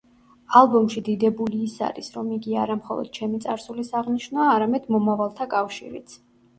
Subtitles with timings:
[0.61, 6.23] ალბომში დიდებული ის არის, რომ იგი არა მხოლოდ ჩემი წარსულის აღნიშვნაა, არამედ მომავალთა კავშირიც.